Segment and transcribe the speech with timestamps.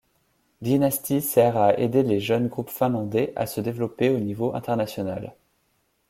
[0.63, 5.35] Dynasty sert à aider les jeunes groupes finlandais à se développer au niveau international.